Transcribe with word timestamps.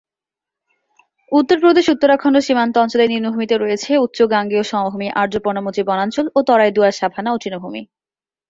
উত্তরপ্রদেশ-উত্তরাখণ্ড 1.31 2.37
সীমান্ত 2.39 2.75
অঞ্চলের 2.77 3.11
নিম্নভূমিতে 3.13 3.55
রয়েছে 3.57 3.91
উচ্চ 3.97 4.17
গাঙ্গেয় 4.33 4.65
সমভূমি 4.71 5.07
আর্দ্র 5.21 5.37
পর্ণমোচী 5.45 5.81
বনাঞ্চল 5.89 6.25
ও 6.35 6.39
তরাই-দুয়ার 6.47 6.97
সাভানা 6.99 7.29
ও 7.31 7.41
তৃণভূমি। 7.43 7.81